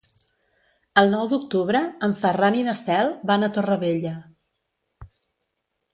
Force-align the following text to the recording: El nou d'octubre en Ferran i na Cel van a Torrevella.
El 1.01 1.11
nou 1.15 1.27
d'octubre 1.33 1.81
en 2.09 2.17
Ferran 2.23 2.57
i 2.61 2.65
na 2.71 2.77
Cel 2.81 3.13
van 3.33 3.45
a 3.49 3.53
Torrevella. 3.59 4.19